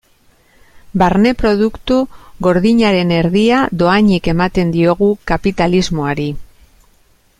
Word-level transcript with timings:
Barne 1.01 1.33
Produktu 1.41 1.97
Gordinaren 2.47 3.13
erdia 3.19 3.59
dohainik 3.83 4.31
ematen 4.35 4.73
diogu 4.77 5.11
kapitalismoari. 5.33 6.27